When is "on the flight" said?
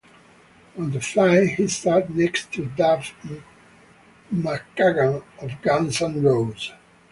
0.79-1.49